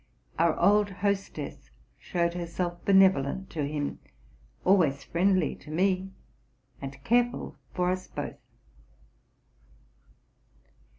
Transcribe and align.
Our 0.39 0.57
old 0.59 0.89
hostess 0.89 1.69
showed 1.99 2.33
herself 2.33 2.83
benevolent 2.85 3.51
to 3.51 3.67
him, 3.67 3.99
always 4.65 5.03
friendly 5.03 5.53
to 5.57 5.69
me, 5.69 6.09
and 6.81 7.03
careful 7.03 7.59
for 7.75 7.91
us 7.91 8.07
both. 8.07 8.39